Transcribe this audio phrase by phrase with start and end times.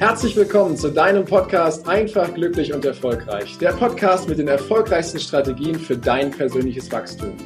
[0.00, 3.58] Herzlich willkommen zu deinem Podcast Einfach, glücklich und erfolgreich.
[3.58, 7.36] Der Podcast mit den erfolgreichsten Strategien für dein persönliches Wachstum.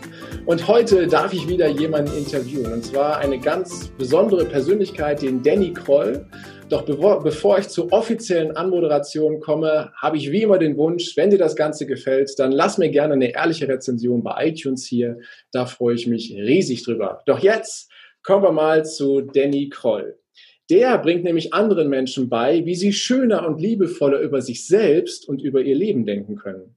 [0.46, 2.72] Und heute darf ich wieder jemanden interviewen.
[2.72, 6.30] Und zwar eine ganz besondere Persönlichkeit, den Danny Kroll.
[6.68, 11.38] Doch bevor, ich zur offiziellen Anmoderation komme, habe ich wie immer den Wunsch, wenn dir
[11.38, 15.18] das Ganze gefällt, dann lass mir gerne eine ehrliche Rezension bei iTunes hier.
[15.50, 17.20] Da freue ich mich riesig drüber.
[17.26, 17.90] Doch jetzt
[18.22, 20.20] kommen wir mal zu Danny Kroll.
[20.70, 25.42] Der bringt nämlich anderen Menschen bei, wie sie schöner und liebevoller über sich selbst und
[25.42, 26.76] über ihr Leben denken können.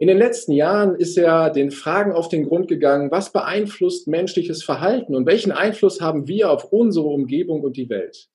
[0.00, 4.64] In den letzten Jahren ist er den Fragen auf den Grund gegangen, was beeinflusst menschliches
[4.64, 8.28] Verhalten und welchen Einfluss haben wir auf unsere Umgebung und die Welt.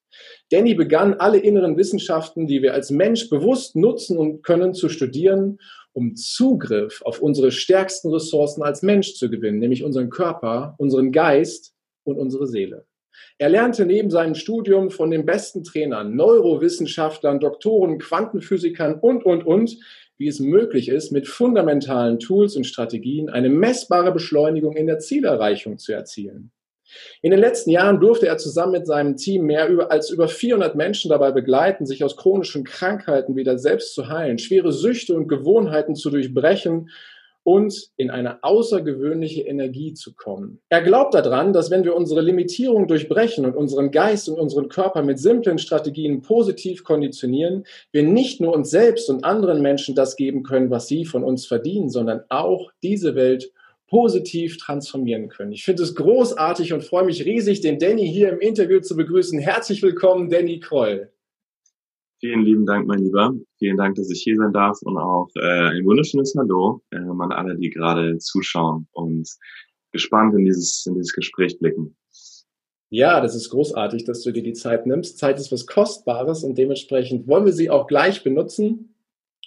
[0.49, 5.59] Danny begann alle inneren Wissenschaften, die wir als Mensch bewusst nutzen und können, zu studieren,
[5.91, 11.73] um Zugriff auf unsere stärksten Ressourcen als Mensch zu gewinnen, nämlich unseren Körper, unseren Geist
[12.03, 12.85] und unsere Seele.
[13.37, 19.77] Er lernte neben seinem Studium von den besten Trainern, Neurowissenschaftlern, Doktoren, Quantenphysikern und, und, und,
[20.17, 25.77] wie es möglich ist, mit fundamentalen Tools und Strategien eine messbare Beschleunigung in der Zielerreichung
[25.77, 26.51] zu erzielen.
[27.21, 31.09] In den letzten Jahren durfte er zusammen mit seinem Team mehr als über 400 Menschen
[31.09, 36.09] dabei begleiten, sich aus chronischen Krankheiten wieder selbst zu heilen, schwere Süchte und Gewohnheiten zu
[36.09, 36.89] durchbrechen
[37.45, 40.59] und in eine außergewöhnliche Energie zu kommen.
[40.69, 45.03] Er glaubt daran, dass wenn wir unsere Limitierung durchbrechen und unseren Geist und unseren Körper
[45.03, 50.41] mit simplen Strategien positiv konditionieren, wir nicht nur uns selbst und anderen Menschen das geben
[50.41, 53.51] können, was sie von uns verdienen, sondern auch diese Welt
[53.87, 55.51] positiv transformieren können.
[55.51, 59.37] Ich finde es großartig und freue mich riesig, den Danny hier im Interview zu begrüßen.
[59.37, 61.11] Herzlich willkommen, Danny Kroll.
[62.25, 63.35] Vielen lieben Dank, mein Lieber.
[63.59, 67.31] Vielen Dank, dass ich hier sein darf und auch äh, ein wunderschönes Hallo äh, an
[67.31, 69.29] alle, die gerade zuschauen und
[69.91, 71.95] gespannt in dieses, in dieses Gespräch blicken.
[72.89, 75.19] Ja, das ist großartig, dass du dir die Zeit nimmst.
[75.19, 78.95] Zeit ist was Kostbares und dementsprechend wollen wir sie auch gleich benutzen.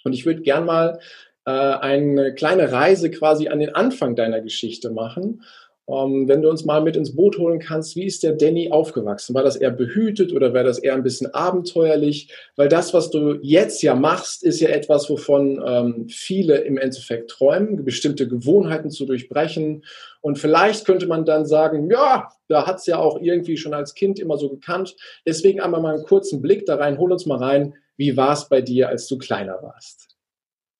[0.05, 1.01] Und ich würde gern mal
[1.43, 5.43] äh, eine kleine Reise quasi an den Anfang deiner Geschichte machen
[5.89, 9.33] ähm, wenn du uns mal mit ins Boot holen kannst, wie ist der Danny aufgewachsen?
[9.33, 12.31] War das eher behütet oder war das eher ein bisschen abenteuerlich?
[12.55, 17.31] Weil das, was du jetzt ja machst, ist ja etwas, wovon ähm, viele im Endeffekt
[17.31, 19.83] träumen, bestimmte Gewohnheiten zu durchbrechen.
[20.21, 24.19] Und vielleicht könnte man dann sagen, ja, da hat's ja auch irgendwie schon als Kind
[24.19, 24.95] immer so gekannt.
[25.25, 27.73] Deswegen einmal mal einen kurzen Blick da rein, hol uns mal rein.
[27.97, 30.09] Wie war es bei dir, als du kleiner warst?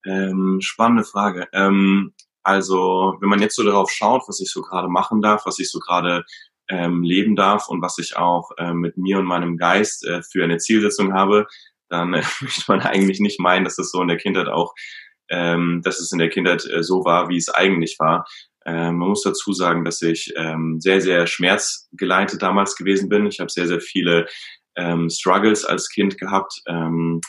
[0.06, 1.48] Ähm, spannende Frage.
[1.52, 2.14] Ähm,
[2.50, 5.70] also wenn man jetzt so darauf schaut, was ich so gerade machen darf, was ich
[5.70, 6.26] so gerade
[6.68, 10.44] ähm, leben darf und was ich auch äh, mit mir und meinem Geist äh, für
[10.44, 11.46] eine Zielsetzung habe,
[11.90, 14.74] dann äh, möchte man eigentlich nicht meinen, dass das so in der Kindheit auch,
[15.30, 18.26] ähm, dass es in der Kindheit äh, so war, wie es eigentlich war.
[18.66, 23.28] Ähm, man muss dazu sagen, dass ich ähm, sehr, sehr schmerzgeleitet damals gewesen bin.
[23.28, 24.26] Ich habe sehr, sehr viele
[24.76, 26.62] ähm, Struggles als Kind gehabt.
[26.68, 27.22] Ähm,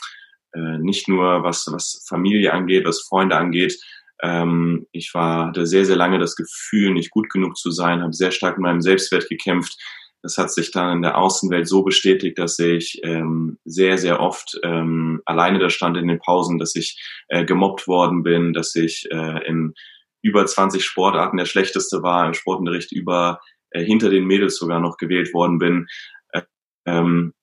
[0.53, 3.77] äh, nicht nur was, was Familie angeht, was Freunde angeht,
[4.21, 8.13] ähm, ich war, hatte sehr, sehr lange das Gefühl, nicht gut genug zu sein, habe
[8.13, 9.77] sehr stark mit meinem Selbstwert gekämpft.
[10.21, 14.59] Das hat sich dann in der Außenwelt so bestätigt, dass ich ähm, sehr, sehr oft
[14.63, 19.09] ähm, alleine da stand in den Pausen, dass ich äh, gemobbt worden bin, dass ich
[19.11, 19.73] äh, in
[20.21, 23.39] über 20 Sportarten der schlechteste war, im Sportunterricht über
[23.71, 25.87] äh, hinter den Mädels sogar noch gewählt worden bin,
[26.29, 26.43] äh,
[26.85, 27.33] ähm,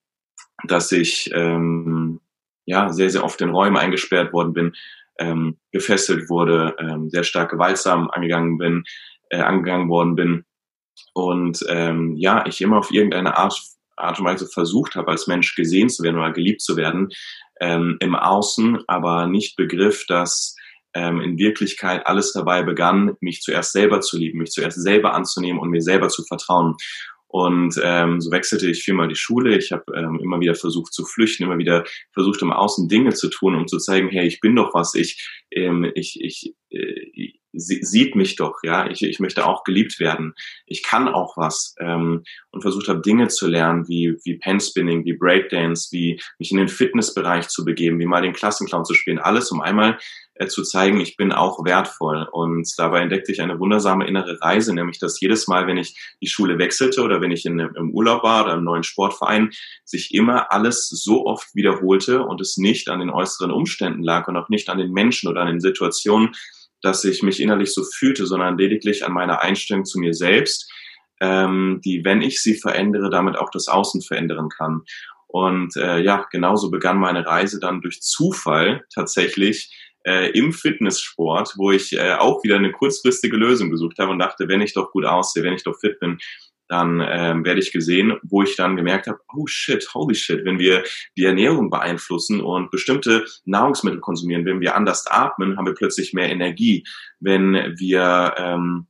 [0.65, 2.21] dass ich ähm,
[2.65, 4.73] ja sehr, sehr oft in Räume eingesperrt worden bin,
[5.19, 8.83] ähm, gefesselt wurde, ähm, sehr stark gewaltsam angegangen bin,
[9.29, 10.45] äh, angegangen worden bin.
[11.13, 13.59] Und ähm, ja, ich immer auf irgendeine Art,
[13.95, 17.09] Art und Weise versucht habe, als Mensch gesehen zu werden oder geliebt zu werden,
[17.61, 20.55] ähm, im Außen, aber nicht begriff, dass
[20.93, 25.59] ähm, in Wirklichkeit alles dabei begann, mich zuerst selber zu lieben, mich zuerst selber anzunehmen
[25.59, 26.75] und mir selber zu vertrauen.
[27.31, 29.55] Und ähm, so wechselte ich viermal die Schule.
[29.55, 33.29] Ich habe ähm, immer wieder versucht zu flüchten, immer wieder versucht im Außen Dinge zu
[33.29, 37.79] tun, um zu zeigen, hey, ich bin doch was, ich, ähm, ich, ich, äh, sie,
[37.83, 40.33] sieht mich doch, ja, ich, ich möchte auch geliebt werden,
[40.65, 45.13] ich kann auch was ähm, und versucht habe Dinge zu lernen, wie wie Penspinning, wie
[45.13, 49.51] Breakdance, wie mich in den Fitnessbereich zu begeben, wie mal den Klassenclown zu spielen, alles
[49.51, 49.97] um einmal
[50.39, 52.25] äh, zu zeigen, ich bin auch wertvoll.
[52.31, 56.27] Und dabei entdeckte ich eine wundersame innere Reise, nämlich dass jedes Mal, wenn ich die
[56.27, 59.51] Schule wechselte oder wenn ich in, im Urlaub war oder im neuen Sportverein,
[59.83, 64.37] sich immer alles so oft wiederholte und es nicht an den äußeren Umständen lag und
[64.37, 66.33] auch nicht an den Menschen oder an den Situationen,
[66.81, 70.71] dass ich mich innerlich so fühlte, sondern lediglich an meiner Einstellung zu mir selbst,
[71.21, 74.81] ähm, die, wenn ich sie verändere, damit auch das Außen verändern kann.
[75.27, 81.71] Und äh, ja, genauso begann meine Reise dann durch Zufall tatsächlich äh, im Fitnesssport, wo
[81.71, 85.05] ich äh, auch wieder eine kurzfristige Lösung gesucht habe und dachte, wenn ich doch gut
[85.05, 86.17] aussehe, wenn ich doch fit bin,
[86.69, 90.59] dann ähm, werde ich gesehen, wo ich dann gemerkt habe, oh shit, holy shit, wenn
[90.59, 90.83] wir
[91.17, 96.29] die Ernährung beeinflussen und bestimmte Nahrungsmittel konsumieren, wenn wir anders atmen, haben wir plötzlich mehr
[96.29, 96.85] Energie.
[97.19, 98.87] Wenn wir ähm,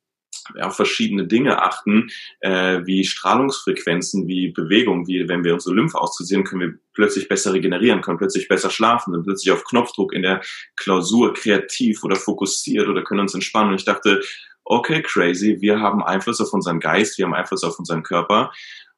[0.60, 2.10] auf verschiedene Dinge achten,
[2.42, 7.54] äh, wie Strahlungsfrequenzen, wie Bewegung, wie wenn wir unsere Lymphe auszusehen, können wir plötzlich besser
[7.54, 10.42] regenerieren, können plötzlich besser schlafen, sind plötzlich auf Knopfdruck in der
[10.76, 13.70] Klausur kreativ oder fokussiert oder können uns entspannen.
[13.72, 14.22] Und ich dachte,
[14.69, 18.51] okay, crazy, wir haben Einfluss auf unseren Geist, wir haben Einfluss auf unseren Körper.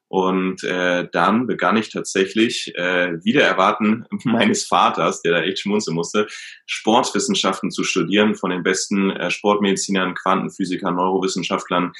[0.08, 5.94] Und äh, dann begann ich tatsächlich, äh, wieder erwarten meines Vaters, der da echt schmunzeln
[5.94, 6.26] musste,
[6.66, 11.92] Sportwissenschaften zu studieren, von den besten äh, Sportmedizinern, Quantenphysikern, Neurowissenschaftlern,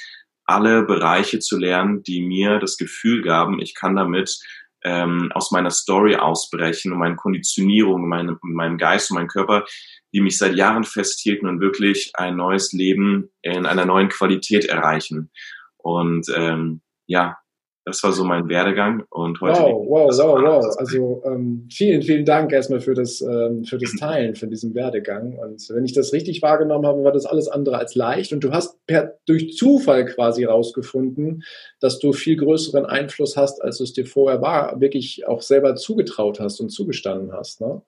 [0.45, 4.37] alle Bereiche zu lernen, die mir das Gefühl gaben, ich kann damit
[4.83, 9.65] ähm, aus meiner Story ausbrechen und meine Konditionierung, meine, meinem Geist und meinem Körper,
[10.13, 15.31] die mich seit Jahren festhielten und wirklich ein neues Leben in einer neuen Qualität erreichen.
[15.77, 17.37] Und ähm, ja,
[17.85, 19.59] das war so mein Werdegang und heute.
[19.59, 20.75] Wow, wow, wow, wow.
[20.77, 25.37] Also ähm, vielen, vielen Dank erstmal für das, ähm, für das Teilen von diesem Werdegang.
[25.37, 28.31] Und wenn ich das richtig wahrgenommen habe, war das alles andere als leicht.
[28.31, 31.43] Und du hast per, durch Zufall quasi rausgefunden,
[31.81, 36.39] dass du viel größeren Einfluss hast, als es dir vorher war, wirklich auch selber zugetraut
[36.39, 37.59] hast und zugestanden hast.
[37.59, 37.81] Ne?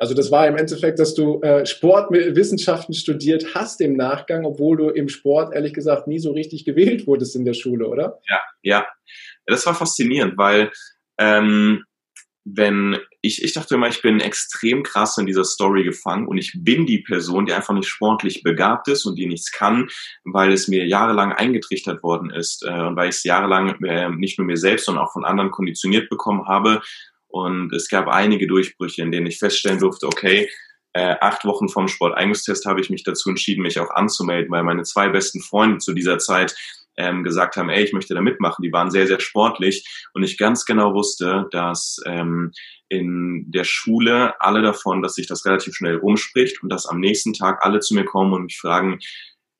[0.00, 4.88] Also das war im Endeffekt, dass du äh, Sportwissenschaften studiert hast im Nachgang, obwohl du
[4.88, 8.18] im Sport ehrlich gesagt nie so richtig gewählt wurdest in der Schule, oder?
[8.26, 8.86] Ja, ja.
[9.46, 10.72] Das war faszinierend, weil
[11.18, 11.84] ähm,
[12.44, 16.52] wenn ich, ich dachte immer, ich bin extrem krass in dieser Story gefangen und ich
[16.56, 19.88] bin die Person, die einfach nicht sportlich begabt ist und die nichts kann,
[20.24, 24.38] weil es mir jahrelang eingetrichtert worden ist äh, und weil ich es jahrelang äh, nicht
[24.38, 26.80] nur mir selbst, sondern auch von anderen konditioniert bekommen habe.
[27.28, 30.48] Und es gab einige Durchbrüche, in denen ich feststellen durfte, okay,
[30.92, 34.82] äh, acht Wochen vom Sport-Eingangstest habe ich mich dazu entschieden, mich auch anzumelden, weil meine
[34.82, 36.56] zwei besten Freunde zu dieser Zeit
[37.00, 38.62] ähm, gesagt haben, ey, ich möchte da mitmachen.
[38.62, 42.52] Die waren sehr, sehr sportlich und ich ganz genau wusste, dass ähm,
[42.88, 47.32] in der Schule alle davon, dass sich das relativ schnell rumspricht und dass am nächsten
[47.32, 48.98] Tag alle zu mir kommen und mich fragen,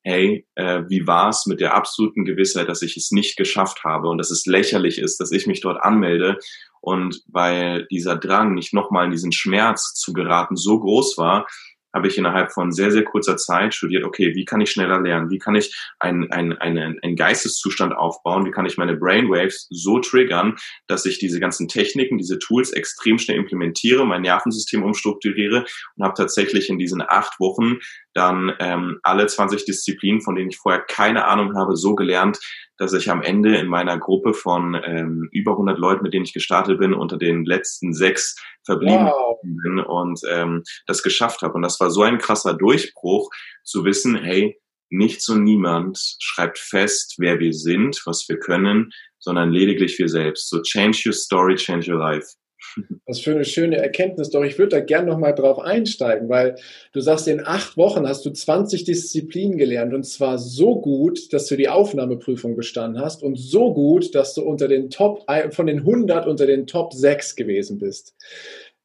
[0.03, 4.19] hey, äh, wie war's mit der absoluten Gewissheit, dass ich es nicht geschafft habe und
[4.19, 6.39] dass es lächerlich ist, dass ich mich dort anmelde
[6.81, 11.47] und weil dieser Drang, nicht nochmal in diesen Schmerz zu geraten, so groß war,
[11.93, 15.31] habe ich innerhalb von sehr, sehr kurzer Zeit studiert, okay, wie kann ich schneller lernen?
[15.31, 18.47] Wie kann ich einen, einen, einen, Geisteszustand aufbauen?
[18.47, 20.57] Wie kann ich meine Brainwaves so triggern,
[20.87, 25.65] dass ich diese ganzen Techniken, diese Tools extrem schnell implementiere, mein Nervensystem umstrukturiere
[25.97, 27.79] und habe tatsächlich in diesen acht Wochen
[28.15, 32.39] dann ähm, alle 20 Disziplinen, von denen ich vorher keine Ahnung habe, so gelernt,
[32.77, 36.33] dass ich am Ende in meiner Gruppe von ähm, über 100 Leuten, mit denen ich
[36.33, 39.39] gestartet bin, unter den letzten sechs verblieben wow.
[39.43, 41.55] bin und ähm, das geschafft habe.
[41.55, 43.31] Und das war so ein krasser Durchbruch,
[43.65, 44.59] zu wissen, hey,
[44.91, 50.49] nichts und niemand schreibt fest, wer wir sind, was wir können, sondern lediglich wir selbst.
[50.49, 52.27] So change your story, change your life.
[53.07, 54.31] Was für eine schöne Erkenntnis.
[54.31, 56.57] Doch ich würde da gerne nochmal drauf einsteigen, weil
[56.93, 61.47] du sagst, in acht Wochen hast du 20 Disziplinen gelernt und zwar so gut, dass
[61.47, 65.81] du die Aufnahmeprüfung bestanden hast und so gut, dass du unter den Top, von den
[65.81, 68.15] 100 unter den Top 6 gewesen bist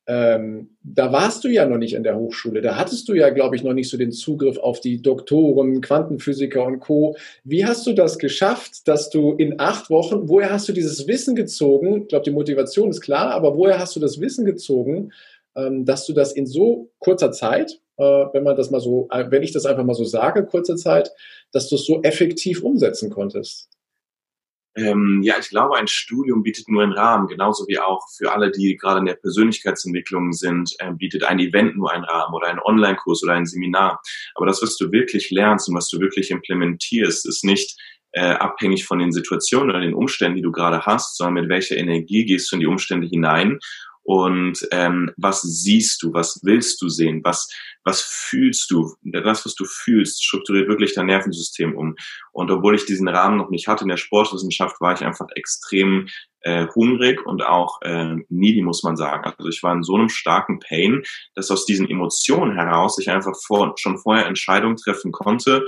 [0.08, 2.62] ähm, da warst du ja noch nicht an der Hochschule.
[2.62, 6.64] Da hattest du ja, glaube ich, noch nicht so den Zugriff auf die Doktoren, Quantenphysiker
[6.64, 7.16] und Co.
[7.44, 11.36] Wie hast du das geschafft, dass du in acht Wochen, woher hast du dieses Wissen
[11.36, 12.04] gezogen?
[12.04, 15.12] Ich glaube, die Motivation ist klar, aber woher hast du das Wissen gezogen,
[15.56, 19.26] ähm, dass du das in so kurzer Zeit, äh, wenn man das mal so, äh,
[19.30, 21.12] wenn ich das einfach mal so sage, kurze Zeit,
[21.52, 23.70] dass du es so effektiv umsetzen konntest?
[24.78, 28.52] Ähm, ja, ich glaube, ein Studium bietet nur einen Rahmen, genauso wie auch für alle,
[28.52, 32.60] die gerade in der Persönlichkeitsentwicklung sind, äh, bietet ein Event nur einen Rahmen oder ein
[32.60, 34.02] Online-Kurs oder ein Seminar.
[34.36, 37.80] Aber das, was du wirklich lernst und was du wirklich implementierst, ist nicht
[38.12, 41.78] äh, abhängig von den Situationen oder den Umständen, die du gerade hast, sondern mit welcher
[41.78, 43.60] Energie gehst du in die Umstände hinein
[44.06, 47.50] und ähm, was siehst du, was willst du sehen, was,
[47.84, 51.96] was fühlst du, das, was du fühlst, strukturiert wirklich dein Nervensystem um.
[52.32, 56.08] Und obwohl ich diesen Rahmen noch nicht hatte in der Sportwissenschaft, war ich einfach extrem
[56.42, 59.24] äh, hungrig und auch äh, needy, muss man sagen.
[59.26, 61.02] Also ich war in so einem starken Pain,
[61.34, 65.66] dass aus diesen Emotionen heraus ich einfach vor, schon vorher Entscheidungen treffen konnte,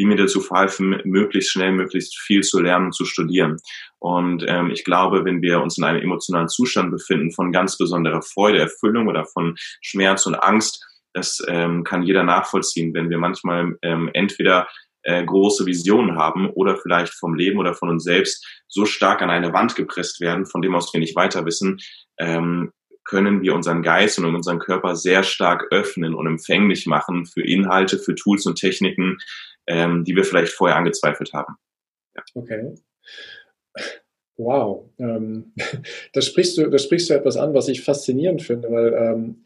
[0.00, 3.58] die mir dazu verhalfen, möglichst schnell, möglichst viel zu lernen zu studieren.
[3.98, 8.22] Und ähm, ich glaube, wenn wir uns in einem emotionalen Zustand befinden von ganz besonderer
[8.22, 13.76] Freude, Erfüllung oder von Schmerz und Angst, das ähm, kann jeder nachvollziehen, wenn wir manchmal
[13.82, 14.68] ähm, entweder
[15.02, 19.28] äh, große Visionen haben oder vielleicht vom Leben oder von uns selbst so stark an
[19.28, 21.78] eine Wand gepresst werden, von dem aus wir nicht weiter wissen,
[22.18, 22.72] ähm,
[23.04, 27.98] können wir unseren Geist und unseren Körper sehr stark öffnen und empfänglich machen für Inhalte,
[27.98, 29.18] für Tools und Techniken,
[29.66, 31.54] ähm, die wir vielleicht vorher angezweifelt haben.
[32.16, 32.22] Ja.
[32.34, 32.74] Okay.
[34.36, 35.52] Wow, ähm,
[36.14, 39.42] da sprichst du, da sprichst du etwas an, was ich faszinierend finde, weil ähm,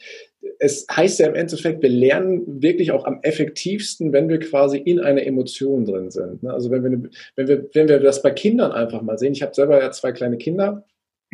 [0.60, 5.00] es heißt ja im Endeffekt, wir lernen wirklich auch am effektivsten, wenn wir quasi in
[5.00, 6.42] einer Emotion drin sind.
[6.42, 6.52] Ne?
[6.52, 9.32] Also wenn wir, wenn wir, wenn wir das bei Kindern einfach mal sehen.
[9.32, 10.84] Ich habe selber ja zwei kleine Kinder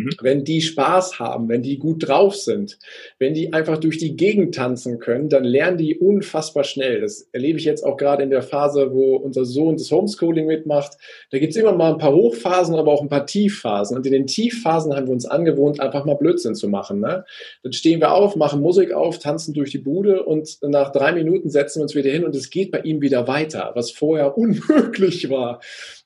[0.05, 0.11] Mhm.
[0.21, 2.79] Wenn die Spaß haben, wenn die gut drauf sind,
[3.19, 7.01] wenn die einfach durch die Gegend tanzen können, dann lernen die unfassbar schnell.
[7.01, 10.93] Das erlebe ich jetzt auch gerade in der Phase, wo unser Sohn das Homeschooling mitmacht.
[11.31, 13.97] Da gibt es immer mal ein paar Hochphasen, aber auch ein paar Tiefphasen.
[13.97, 17.01] Und in den Tiefphasen haben wir uns angewohnt, einfach mal Blödsinn zu machen.
[17.01, 17.25] Ne?
[17.63, 21.51] Dann stehen wir auf, machen Musik auf, tanzen durch die Bude und nach drei Minuten
[21.51, 25.31] setzen wir uns wieder hin und es geht bei ihm wieder weiter, was vorher unmöglich
[25.31, 25.61] war.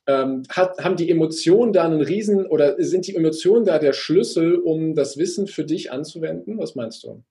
[0.06, 4.56] Ähm, hat, haben die Emotionen da einen Riesen oder sind die Emotionen da der Schlüssel,
[4.56, 6.58] um das Wissen für dich anzuwenden?
[6.58, 7.24] Was meinst du?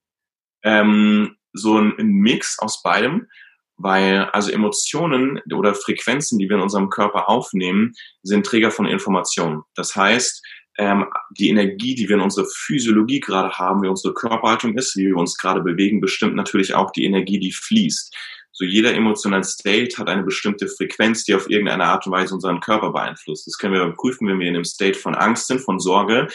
[0.64, 3.28] Ähm, so ein, ein Mix aus beidem,
[3.78, 9.62] weil also Emotionen oder Frequenzen, die wir in unserem Körper aufnehmen, sind Träger von Informationen.
[9.76, 10.44] Das heißt,
[10.78, 11.06] ähm,
[11.38, 15.18] die Energie, die wir in unserer Physiologie gerade haben, wie unsere Körperhaltung ist, wie wir
[15.18, 18.16] uns gerade bewegen, bestimmt natürlich auch die Energie, die fließt.
[18.56, 22.60] So jeder emotionale State hat eine bestimmte Frequenz, die auf irgendeine Art und Weise unseren
[22.60, 23.48] Körper beeinflusst.
[23.48, 26.28] Das können wir prüfen, wenn wir in einem State von Angst sind, von Sorge,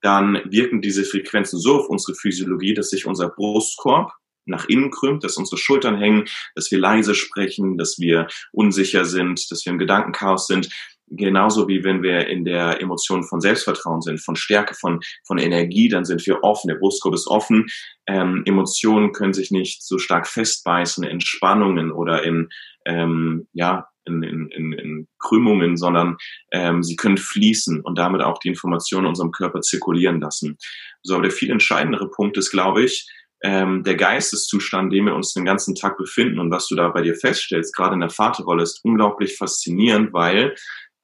[0.00, 4.12] dann wirken diese Frequenzen so auf unsere Physiologie, dass sich unser Brustkorb
[4.46, 9.50] nach innen krümmt, dass unsere Schultern hängen, dass wir leise sprechen, dass wir unsicher sind,
[9.50, 10.68] dass wir im Gedankenchaos sind.
[11.08, 15.88] Genauso wie wenn wir in der Emotion von Selbstvertrauen sind, von Stärke, von, von Energie,
[15.88, 17.66] dann sind wir offen, der Brustkorb ist offen.
[18.08, 22.48] Ähm, Emotionen können sich nicht so stark festbeißen in Spannungen oder in,
[22.86, 26.16] ähm, ja, in, in, in, in Krümmungen, sondern
[26.52, 30.58] ähm, sie können fließen und damit auch die Informationen in unserem Körper zirkulieren lassen.
[31.02, 33.08] So, aber der viel entscheidendere Punkt ist, glaube ich,
[33.42, 36.88] ähm, der Geisteszustand, in dem wir uns den ganzen Tag befinden und was du da
[36.88, 40.54] bei dir feststellst, gerade in der Vaterrolle, ist unglaublich faszinierend, weil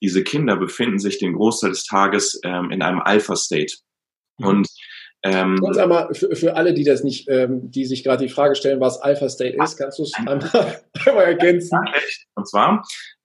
[0.03, 3.75] diese Kinder befinden sich den Großteil des Tages ähm, in einem Alpha-State.
[4.39, 4.47] Mhm.
[4.47, 4.69] Und
[5.25, 8.57] ähm, Kurz einmal für, für alle, die das nicht, ähm, die sich gerade die Frage
[8.57, 10.41] stellen, was Alpha State ist, kannst du es einmal,
[11.07, 11.79] einmal ergänzen?
[12.35, 12.83] Und zwar,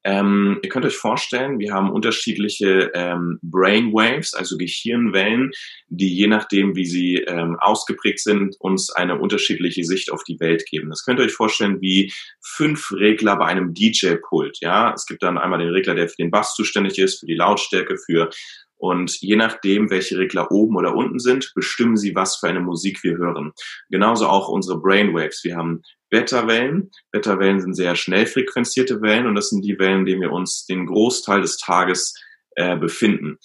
[0.08, 5.52] ähm, ihr könnt euch vorstellen, wir haben unterschiedliche ähm, Brainwaves, also Gehirnwellen,
[5.90, 10.66] die je nachdem, wie sie ähm, ausgeprägt sind, uns eine unterschiedliche Sicht auf die Welt
[10.66, 10.90] geben.
[10.90, 14.60] Das könnt ihr euch vorstellen wie fünf Regler bei einem DJ-Pult.
[14.62, 17.36] Ja, es gibt dann einmal den Regler, der für den Bass zuständig ist, für die
[17.36, 18.30] Lautstärke, für
[18.78, 23.04] und je nachdem, welche Regler oben oder unten sind, bestimmen sie, was für eine Musik
[23.04, 23.52] wir hören.
[23.90, 25.44] Genauso auch unsere Brainwaves.
[25.44, 26.92] Wir haben Beta-Wellen.
[27.12, 30.66] Beta-Wellen sind sehr schnell frequenzierte Wellen und das sind die Wellen, in denen wir uns
[30.66, 32.14] den Großteil des Tages
[32.56, 33.38] äh, befinden.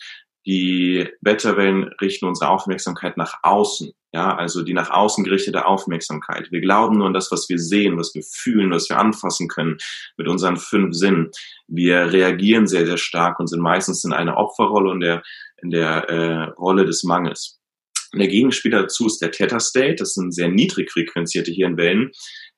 [0.44, 3.92] Die Beta-Wellen richten unsere Aufmerksamkeit nach außen.
[4.14, 6.50] Ja, also die nach außen gerichtete Aufmerksamkeit.
[6.50, 9.78] Wir glauben nur an das, was wir sehen, was wir fühlen, was wir anfassen können
[10.18, 11.30] mit unseren fünf Sinnen.
[11.66, 15.22] Wir reagieren sehr, sehr stark und sind meistens in einer Opferrolle und der,
[15.62, 17.61] in der äh, Rolle des Mangels.
[18.12, 19.96] Und der Gegenspieler dazu ist der Theta State.
[19.96, 22.10] Das sind sehr niedrig frequenzierte Hirnwellen.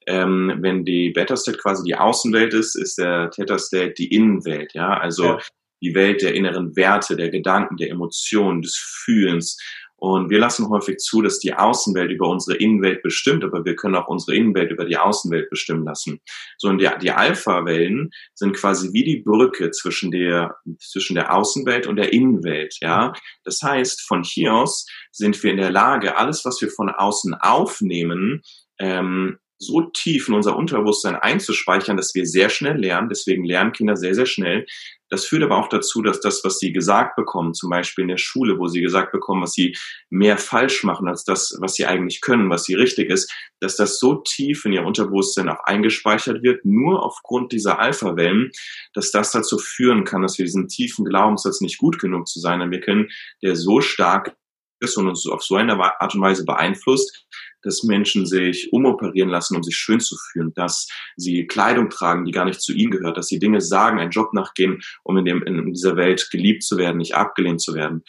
[0.07, 4.75] Ähm, wenn die Beta State quasi die Außenwelt ist, ist der Theta State die Innenwelt.
[4.75, 5.39] Ja, also ja.
[5.83, 9.57] die Welt der inneren Werte, der Gedanken, der Emotionen, des Fühlens.
[10.05, 13.95] Und wir lassen häufig zu, dass die Außenwelt über unsere Innenwelt bestimmt, aber wir können
[13.95, 16.21] auch unsere Innenwelt über die Außenwelt bestimmen lassen.
[16.59, 21.87] So, und die, die Alpha-Wellen sind quasi wie die Brücke zwischen der, zwischen der Außenwelt
[21.87, 23.15] und der Innenwelt, ja.
[23.45, 27.33] Das heißt, von hier aus sind wir in der Lage, alles, was wir von außen
[27.33, 28.43] aufnehmen,
[28.79, 33.09] ähm, so tief in unser Unterbewusstsein einzuspeichern, dass wir sehr schnell lernen.
[33.09, 34.67] Deswegen lernen Kinder sehr, sehr schnell.
[35.15, 38.17] Das führt aber auch dazu, dass das, was sie gesagt bekommen, zum Beispiel in der
[38.17, 39.77] Schule, wo sie gesagt bekommen, was sie
[40.11, 44.01] mehr falsch machen als das, was sie eigentlich können, was sie richtig ist, dass das
[44.01, 48.51] so tief in ihr Unterbewusstsein auch eingespeichert wird, nur aufgrund dieser Alpha-Wellen,
[48.93, 52.61] dass das dazu führen kann, dass wir diesen tiefen Glaubenssatz nicht gut genug zu sein.
[52.61, 53.09] Entwickeln,
[53.41, 54.37] der so stark
[54.81, 57.24] ist und uns auf so eine Art und Weise beeinflusst,
[57.65, 62.33] dass Menschen sich umoperieren lassen, um sich schön zu fühlen, dass sie Kleidung tragen, die
[62.33, 65.43] gar nicht zu ihnen gehört, dass sie Dinge sagen, einen Job nachgehen, um in, dem,
[65.43, 68.03] in dieser Welt geliebt zu werden, nicht abgelehnt zu werden.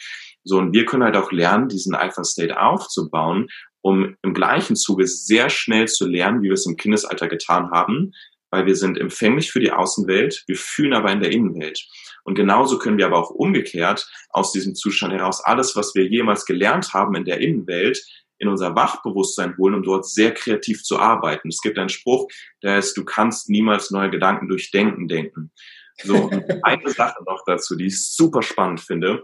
[0.44, 3.48] So, und wir können halt auch lernen, diesen Alpha State aufzubauen,
[3.82, 8.12] um im gleichen Zuge sehr schnell zu lernen, wie wir es im Kindesalter getan haben,
[8.50, 11.86] weil wir sind empfänglich für die Außenwelt, wir fühlen aber in der Innenwelt.
[12.24, 16.44] Und genauso können wir aber auch umgekehrt aus diesem Zustand heraus alles, was wir jemals
[16.44, 18.04] gelernt haben in der Innenwelt,
[18.38, 21.48] in unser Wachbewusstsein holen, um dort sehr kreativ zu arbeiten.
[21.48, 22.28] Es gibt einen Spruch,
[22.62, 25.50] der heißt, du kannst niemals neue Gedanken durch Denken denken.
[26.02, 26.30] So,
[26.62, 29.22] eine Sache noch dazu, die ich super spannend finde.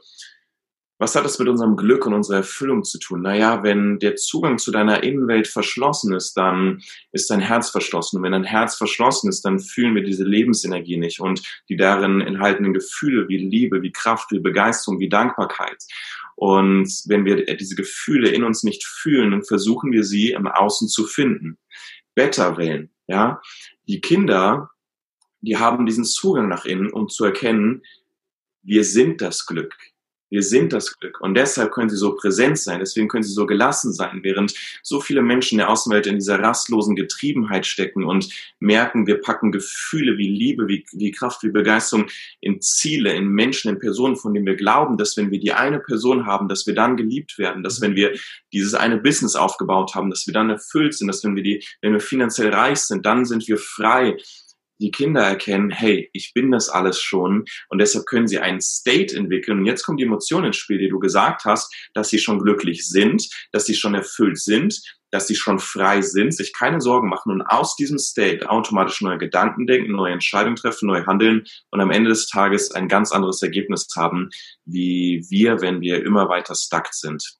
[0.98, 3.22] was hat das mit unserem Glück und unserer Erfüllung zu tun?
[3.22, 8.18] Naja, wenn der Zugang zu deiner Innenwelt verschlossen ist, dann ist dein Herz verschlossen.
[8.18, 12.20] Und wenn dein Herz verschlossen ist, dann fühlen wir diese Lebensenergie nicht und die darin
[12.20, 15.82] enthaltenen Gefühle wie Liebe, wie Kraft, wie Begeisterung, wie Dankbarkeit.
[16.42, 20.88] Und wenn wir diese Gefühle in uns nicht fühlen, dann versuchen wir sie im Außen
[20.88, 21.56] zu finden.
[22.16, 23.40] Better wählen, ja.
[23.86, 24.68] Die Kinder,
[25.40, 27.82] die haben diesen Zugang nach innen, um zu erkennen,
[28.60, 29.72] wir sind das Glück.
[30.32, 31.20] Wir sind das Glück.
[31.20, 32.80] Und deshalb können sie so präsent sein.
[32.80, 36.96] Deswegen können sie so gelassen sein, während so viele Menschen der Außenwelt in dieser rastlosen
[36.96, 42.06] Getriebenheit stecken und merken, wir packen Gefühle wie Liebe, wie, wie Kraft, wie Begeisterung
[42.40, 45.80] in Ziele, in Menschen, in Personen, von denen wir glauben, dass wenn wir die eine
[45.80, 48.14] Person haben, dass wir dann geliebt werden, dass wenn wir
[48.54, 51.92] dieses eine Business aufgebaut haben, dass wir dann erfüllt sind, dass wenn wir die, wenn
[51.92, 54.16] wir finanziell reich sind, dann sind wir frei,
[54.82, 59.16] die Kinder erkennen, hey, ich bin das alles schon und deshalb können sie einen State
[59.16, 59.60] entwickeln.
[59.60, 62.88] Und jetzt kommt die Emotion ins Spiel, die du gesagt hast, dass sie schon glücklich
[62.88, 67.32] sind, dass sie schon erfüllt sind, dass sie schon frei sind, sich keine Sorgen machen
[67.32, 71.90] und aus diesem State automatisch neue Gedanken denken, neue Entscheidungen treffen, neu handeln und am
[71.90, 74.30] Ende des Tages ein ganz anderes Ergebnis haben,
[74.64, 77.36] wie wir, wenn wir immer weiter stuck sind.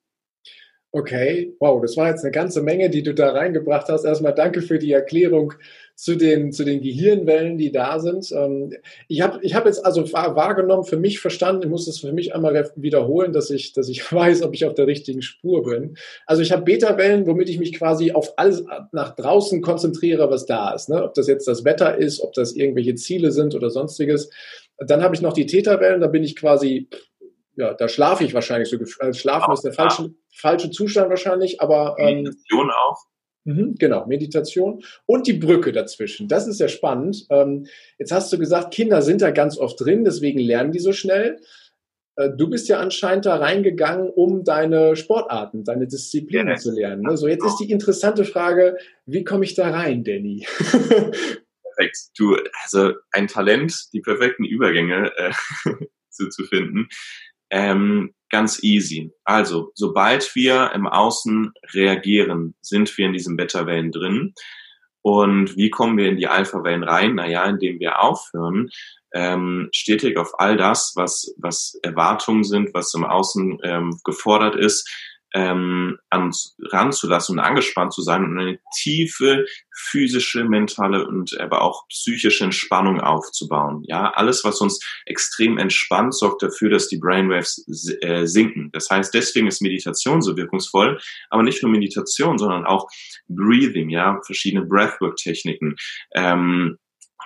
[0.95, 4.05] Okay, wow, das war jetzt eine ganze Menge, die du da reingebracht hast.
[4.05, 5.55] Erstmal danke für die Erklärung
[5.95, 8.31] zu den, zu den Gehirnwellen, die da sind.
[8.33, 8.75] Ähm,
[9.09, 12.35] ich habe ich hab jetzt also wahrgenommen, für mich verstanden, ich muss das für mich
[12.35, 15.97] einmal wiederholen, dass ich, dass ich weiß, ob ich auf der richtigen Spur bin.
[16.27, 20.75] Also ich habe Beta-Wellen, womit ich mich quasi auf alles nach draußen konzentriere, was da
[20.75, 20.91] ist.
[20.91, 21.03] Ne?
[21.03, 24.29] Ob das jetzt das Wetter ist, ob das irgendwelche Ziele sind oder sonstiges.
[24.77, 26.89] Dann habe ich noch die Theta-Wellen, da bin ich quasi
[27.57, 28.79] ja, da schlafe ich wahrscheinlich so.
[28.99, 30.11] Also schlafen auch, ist der falsche, ja.
[30.35, 31.97] falsche Zustand wahrscheinlich, aber.
[31.99, 32.99] Ähm, Meditation auch.
[33.45, 36.29] Mhm, genau, Meditation und die Brücke dazwischen.
[36.29, 37.27] Das ist ja spannend.
[37.29, 37.67] Ähm,
[37.99, 41.41] jetzt hast du gesagt, Kinder sind da ganz oft drin, deswegen lernen die so schnell.
[42.17, 47.03] Äh, du bist ja anscheinend da reingegangen, um deine Sportarten, deine Disziplinen ja, zu lernen.
[47.03, 47.17] Ne?
[47.17, 50.47] So, jetzt ist die interessante Frage, wie komme ich da rein, Danny?
[51.63, 51.99] Perfekt.
[52.17, 55.33] Du, also ein Talent, die perfekten Übergänge äh,
[56.11, 56.89] zu, zu finden.
[57.53, 59.13] Ähm, ganz easy.
[59.25, 64.35] Also, sobald wir im Außen reagieren, sind wir in diesen Beta-Wellen drin.
[65.03, 67.17] Und wie kommen wir in die Alpha-Wellen rein?
[67.17, 68.71] Naja, indem wir aufhören,
[69.13, 74.89] ähm, stetig auf all das, was, was Erwartungen sind, was im Außen ähm, gefordert ist,
[75.35, 76.31] ähm, an,
[76.71, 83.01] ranzulassen und angespannt zu sein und eine tiefe physische, mentale und aber auch psychische Entspannung
[83.01, 83.83] aufzubauen.
[83.87, 87.65] Ja, alles, was uns extrem entspannt, sorgt dafür, dass die Brainwaves
[88.03, 88.71] äh, sinken.
[88.73, 92.87] Das heißt, deswegen ist Meditation so wirkungsvoll, aber nicht nur Meditation, sondern auch
[93.29, 95.77] Breathing, ja, verschiedene Breathwork-Techniken,
[96.15, 96.79] ähm,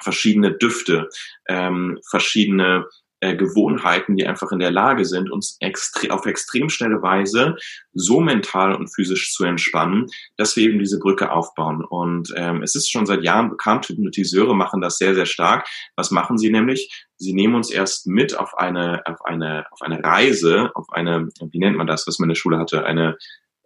[0.02, 1.08] verschiedene Düfte,
[1.48, 2.86] ähm, verschiedene
[3.26, 7.56] äh, Gewohnheiten, die einfach in der Lage sind, uns extre auf extrem schnelle Weise
[7.92, 11.84] so mental und physisch zu entspannen, dass wir eben diese Brücke aufbauen.
[11.84, 15.66] Und ähm, es ist schon seit Jahren bekannt, Hypnotiseure machen das sehr, sehr stark.
[15.96, 17.06] Was machen sie nämlich?
[17.16, 21.58] Sie nehmen uns erst mit auf eine, auf eine, auf eine Reise, auf eine, wie
[21.58, 23.16] nennt man das, was man in der Schule hatte, eine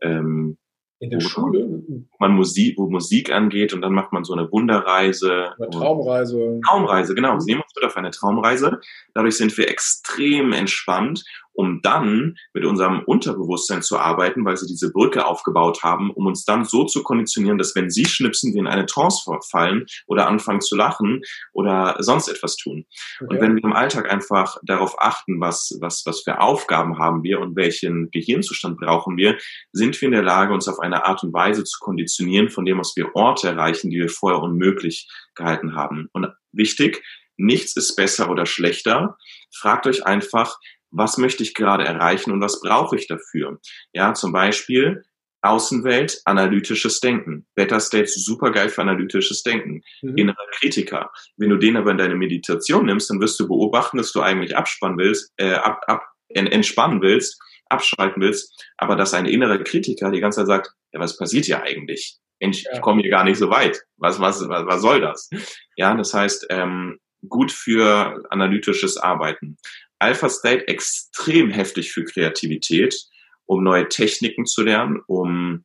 [0.00, 0.56] ähm,
[1.00, 1.82] in der Schule?
[1.88, 5.52] Wo man Musik, wo Musik angeht und dann macht man so eine Wunderreise.
[5.58, 6.60] Eine Traumreise.
[6.68, 7.38] Traumreise, genau.
[7.40, 8.80] Sie nehmen uns mit auf eine Traumreise.
[9.14, 11.24] Dadurch sind wir extrem entspannt
[11.60, 16.44] um dann mit unserem Unterbewusstsein zu arbeiten, weil sie diese Brücke aufgebaut haben, um uns
[16.44, 20.62] dann so zu konditionieren, dass wenn sie schnipsen, wir in eine Trance fallen oder anfangen
[20.62, 21.20] zu lachen
[21.52, 22.86] oder sonst etwas tun.
[23.20, 23.26] Okay.
[23.28, 27.40] Und wenn wir im Alltag einfach darauf achten, was, was, was für Aufgaben haben wir
[27.40, 29.36] und welchen Gehirnzustand brauchen wir,
[29.72, 32.80] sind wir in der Lage, uns auf eine Art und Weise zu konditionieren, von dem
[32.80, 36.08] aus wir Orte erreichen, die wir vorher unmöglich gehalten haben.
[36.12, 37.02] Und wichtig,
[37.36, 39.16] nichts ist besser oder schlechter.
[39.52, 40.56] Fragt euch einfach,
[40.90, 43.60] was möchte ich gerade erreichen und was brauche ich dafür?
[43.92, 45.02] Ja, zum Beispiel
[45.42, 47.46] Außenwelt, analytisches Denken.
[47.54, 49.80] Better States super geil für analytisches Denken.
[50.02, 50.16] Mhm.
[50.16, 51.10] Innerer Kritiker.
[51.38, 54.56] Wenn du den aber in deine Meditation nimmst, dann wirst du beobachten, dass du eigentlich
[54.56, 60.20] abspannen willst, äh, ab, ab, entspannen willst, abschalten willst, aber dass ein innerer Kritiker die
[60.20, 62.18] ganze Zeit sagt, ja, was passiert hier eigentlich?
[62.40, 63.82] Mensch, ich komme hier gar nicht so weit.
[63.96, 65.30] Was, was, was, was soll das?
[65.76, 66.98] Ja, das heißt, ähm,
[67.28, 69.56] gut für analytisches Arbeiten.
[70.00, 72.94] Alpha State extrem heftig für Kreativität,
[73.46, 75.64] um neue Techniken zu lernen, um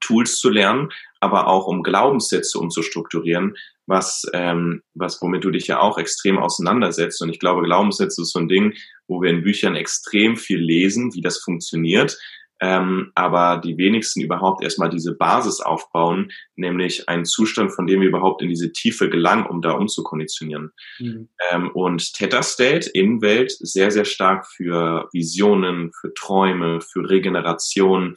[0.00, 0.90] Tools zu lernen,
[1.20, 3.54] aber auch um Glaubenssätze umzustrukturieren,
[3.86, 7.20] was, ähm, was womit du dich ja auch extrem auseinandersetzt.
[7.22, 8.74] Und ich glaube, Glaubenssätze ist so ein Ding,
[9.06, 12.18] wo wir in Büchern extrem viel lesen, wie das funktioniert.
[12.62, 18.08] Ähm, aber die wenigsten überhaupt erstmal diese Basis aufbauen, nämlich einen Zustand, von dem wir
[18.08, 20.70] überhaupt in diese Tiefe gelangen, um da umzukonditionieren.
[21.00, 21.28] Mhm.
[21.50, 28.14] Ähm, und Theta State, Innenwelt, sehr, sehr stark für Visionen, für Träume, für Regeneration.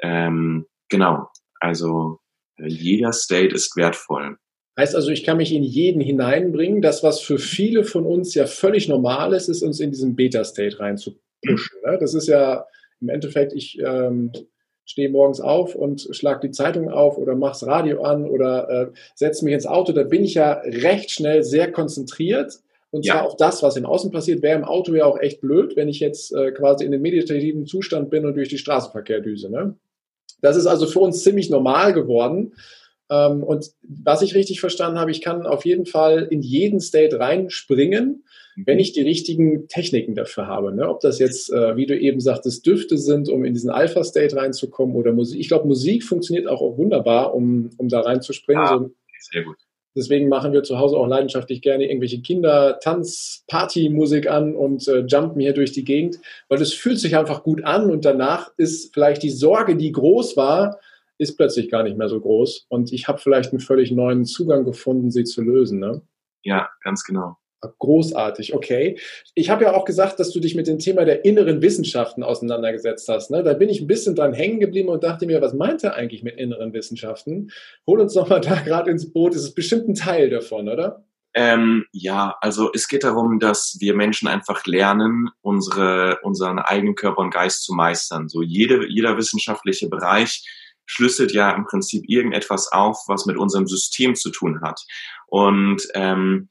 [0.00, 2.20] Ähm, genau, also
[2.58, 4.36] äh, jeder State ist wertvoll.
[4.78, 6.82] Heißt also, ich kann mich in jeden hineinbringen.
[6.82, 10.80] Das, was für viele von uns ja völlig normal ist, ist uns in diesen Beta-State
[10.80, 11.78] reinzupushen.
[11.82, 11.98] Mhm.
[11.98, 12.66] Das ist ja
[13.00, 14.32] im Endeffekt, ich ähm,
[14.84, 18.86] stehe morgens auf und schlage die Zeitung auf oder mache das Radio an oder äh,
[19.14, 22.60] setze mich ins Auto, da bin ich ja recht schnell sehr konzentriert.
[22.90, 25.76] Und zwar auf das, was im Außen passiert, wäre im Auto ja auch echt blöd,
[25.76, 29.50] wenn ich jetzt äh, quasi in dem meditativen Zustand bin und durch die Straßenverkehr düse.
[29.50, 29.76] Ne?
[30.40, 32.54] Das ist also für uns ziemlich normal geworden.
[33.10, 37.18] Ähm, und was ich richtig verstanden habe, ich kann auf jeden Fall in jeden State
[37.18, 38.24] reinspringen
[38.64, 40.74] wenn ich die richtigen Techniken dafür habe.
[40.74, 40.88] Ne?
[40.88, 44.96] Ob das jetzt, äh, wie du eben sagtest, Düfte sind, um in diesen Alpha-State reinzukommen
[44.96, 45.38] oder Musik.
[45.38, 48.62] Ich glaube, Musik funktioniert auch, auch wunderbar, um, um da reinzuspringen.
[48.62, 48.90] Ja, so,
[49.30, 49.56] sehr gut.
[49.94, 55.00] Deswegen machen wir zu Hause auch leidenschaftlich gerne irgendwelche Kinder, Tanz, Party-Musik an und äh,
[55.06, 56.18] jumpen hier durch die Gegend,
[56.50, 60.36] weil es fühlt sich einfach gut an und danach ist vielleicht die Sorge, die groß
[60.36, 60.78] war,
[61.16, 64.64] ist plötzlich gar nicht mehr so groß und ich habe vielleicht einen völlig neuen Zugang
[64.64, 65.78] gefunden, sie zu lösen.
[65.78, 66.02] Ne?
[66.42, 67.38] Ja, ganz genau.
[67.78, 68.98] Großartig, okay.
[69.34, 73.08] Ich habe ja auch gesagt, dass du dich mit dem Thema der inneren Wissenschaften auseinandergesetzt
[73.08, 73.30] hast.
[73.30, 73.42] Ne?
[73.42, 76.22] Da bin ich ein bisschen dran hängen geblieben und dachte mir, was meint er eigentlich
[76.22, 77.50] mit inneren Wissenschaften?
[77.86, 79.34] Hol uns doch mal da gerade ins Boot.
[79.34, 81.04] Das ist bestimmt ein Teil davon, oder?
[81.34, 87.18] Ähm, ja, also es geht darum, dass wir Menschen einfach lernen, unsere, unseren eigenen Körper
[87.18, 88.30] und Geist zu meistern.
[88.30, 90.48] So jede, jeder wissenschaftliche Bereich
[90.86, 94.80] schlüsselt ja im Prinzip irgendetwas auf, was mit unserem System zu tun hat.
[95.26, 96.48] Und ähm,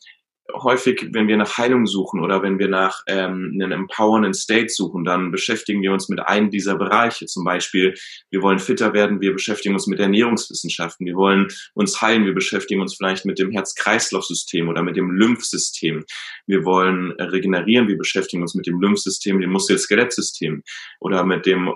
[0.53, 5.03] häufig, wenn wir nach Heilung suchen oder wenn wir nach ähm, einem empowernden State suchen,
[5.03, 7.25] dann beschäftigen wir uns mit einem dieser Bereiche.
[7.25, 7.95] Zum Beispiel,
[8.29, 12.81] wir wollen fitter werden, wir beschäftigen uns mit Ernährungswissenschaften, wir wollen uns heilen, wir beschäftigen
[12.81, 16.05] uns vielleicht mit dem Herz-Kreislauf-System oder mit dem Lymphsystem.
[16.45, 20.61] Wir wollen regenerieren, wir beschäftigen uns mit dem Lymphsystem, dem Muskel-Skelett-System
[20.99, 21.73] oder mit dem,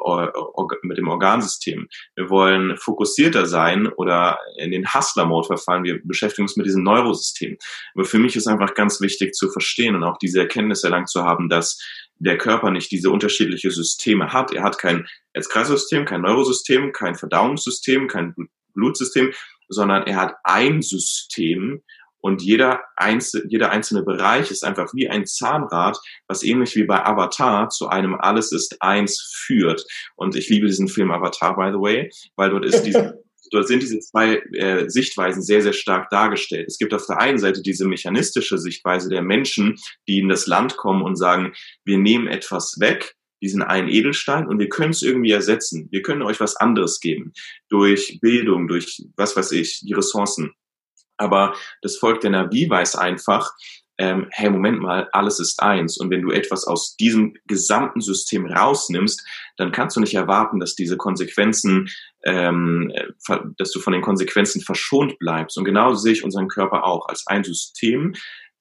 [0.83, 1.87] mit dem Organsystem.
[2.15, 7.57] Wir wollen fokussierter sein oder in den Hustler-Mode verfallen, wir beschäftigen uns mit diesem Neurosystem.
[7.95, 11.09] Aber für mich ist einfach einfach ganz wichtig zu verstehen und auch diese Erkenntnis erlangt
[11.09, 11.81] zu haben, dass
[12.17, 14.51] der Körper nicht diese unterschiedlichen Systeme hat.
[14.51, 18.35] Er hat kein Herz-Kreislauf-System, kein Neurosystem, kein Verdauungssystem, kein
[18.73, 19.31] Blutsystem,
[19.69, 21.81] sondern er hat ein System
[22.21, 27.05] und jeder, einzel jeder einzelne Bereich ist einfach wie ein Zahnrad, was ähnlich wie bei
[27.05, 29.85] Avatar zu einem Alles ist eins führt.
[30.15, 33.83] Und ich liebe diesen Film Avatar, by the way, weil dort ist diese dort sind
[33.83, 36.67] diese zwei äh, Sichtweisen sehr, sehr stark dargestellt.
[36.67, 39.75] Es gibt auf der einen Seite diese mechanistische Sichtweise der Menschen,
[40.07, 41.53] die in das Land kommen und sagen,
[41.85, 45.87] wir nehmen etwas weg, diesen einen Edelstein und wir können es irgendwie ersetzen.
[45.91, 47.33] Wir können euch was anderes geben.
[47.69, 50.53] Durch Bildung, durch was weiß ich, die Ressourcen.
[51.17, 53.51] Aber das Volk der Navi weiß einfach,
[53.99, 55.97] ähm, hey, Moment mal, alles ist eins.
[55.97, 59.21] Und wenn du etwas aus diesem gesamten System rausnimmst,
[59.57, 61.89] dann kannst du nicht erwarten, dass diese Konsequenzen,
[62.23, 62.93] ähm,
[63.57, 65.57] dass du von den Konsequenzen verschont bleibst.
[65.57, 68.13] Und genau sehe ich unseren Körper auch als ein System,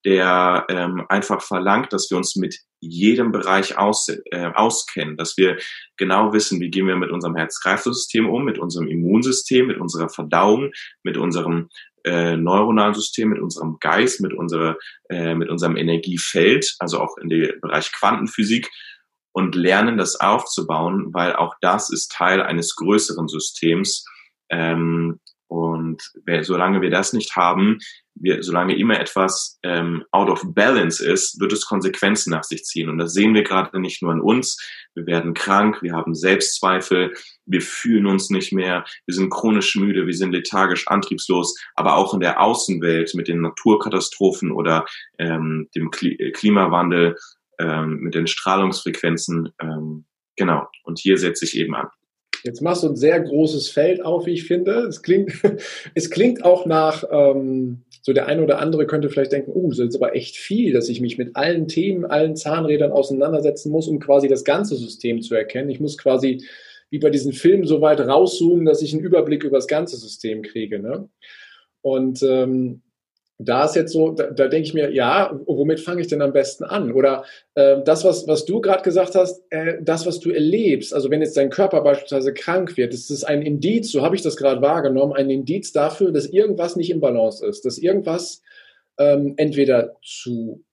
[0.05, 5.59] der ähm, einfach verlangt, dass wir uns mit jedem Bereich aus, äh, auskennen, dass wir
[5.97, 10.73] genau wissen, wie gehen wir mit unserem Herz-Kreislauf-System um, mit unserem Immunsystem, mit unserer Verdauung,
[11.03, 11.69] mit unserem
[12.05, 14.77] äh, neuronalen System, mit unserem Geist, mit, unserer,
[15.09, 18.71] äh, mit unserem Energiefeld, also auch in dem Bereich Quantenphysik
[19.33, 24.05] und lernen, das aufzubauen, weil auch das ist Teil eines größeren Systems.
[24.51, 27.79] Ähm, und wer, solange wir das nicht haben,
[28.21, 32.89] wir, solange immer etwas ähm, out of balance ist, wird es Konsequenzen nach sich ziehen.
[32.89, 34.59] Und das sehen wir gerade nicht nur an uns.
[34.95, 37.15] Wir werden krank, wir haben Selbstzweifel,
[37.47, 42.15] wir fühlen uns nicht mehr, wir sind chronisch müde, wir sind lethargisch, antriebslos, aber auch
[42.15, 44.85] in der Außenwelt mit den Naturkatastrophen oder
[45.19, 47.17] ähm, dem Klimawandel,
[47.59, 49.51] ähm, mit den Strahlungsfrequenzen.
[49.61, 50.69] Ähm, genau.
[50.85, 51.89] Und hier setze ich eben an.
[52.45, 54.87] Jetzt machst du ein sehr großes Feld auf, wie ich finde.
[54.87, 55.33] Es klingt,
[55.95, 59.81] es klingt auch nach, ähm, so der eine oder andere könnte vielleicht denken, oh, das
[59.81, 63.99] ist aber echt viel, dass ich mich mit allen Themen, allen Zahnrädern auseinandersetzen muss, um
[63.99, 65.71] quasi das ganze System zu erkennen.
[65.71, 66.43] Ich muss quasi
[66.91, 70.43] wie bei diesen Filmen so weit rauszoomen, dass ich einen Überblick über das ganze System
[70.43, 70.79] kriege.
[70.79, 71.09] Ne?
[71.83, 72.83] Und ähm,
[73.39, 76.33] da ist jetzt so, da, da denke ich mir, ja, womit fange ich denn am
[76.33, 76.93] besten an?
[76.93, 77.25] Oder
[77.55, 81.23] äh, das, was, was du gerade gesagt hast, äh, das, was du erlebst, also wenn
[81.23, 84.61] jetzt dein Körper beispielsweise krank wird, ist es ein Indiz, so habe ich das gerade
[84.61, 88.43] wahrgenommen, ein Indiz dafür, dass irgendwas nicht im Balance ist, dass irgendwas
[88.99, 90.65] ähm, entweder zu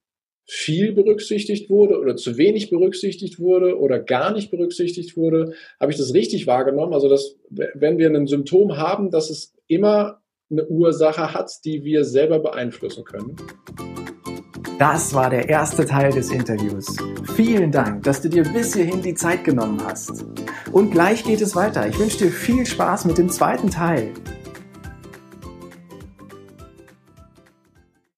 [0.48, 5.54] viel berücksichtigt wurde oder zu wenig berücksichtigt wurde oder gar nicht berücksichtigt wurde?
[5.80, 6.94] Habe ich das richtig wahrgenommen?
[6.94, 12.04] Also, dass, wenn wir ein Symptom haben, dass es immer eine Ursache hat, die wir
[12.04, 13.36] selber beeinflussen können?
[14.78, 16.96] Das war der erste Teil des Interviews.
[17.34, 20.26] Vielen Dank, dass du dir bis hierhin die Zeit genommen hast.
[20.70, 21.88] Und gleich geht es weiter.
[21.88, 24.12] Ich wünsche dir viel Spaß mit dem zweiten Teil.